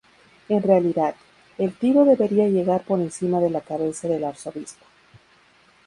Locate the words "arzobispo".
4.23-4.83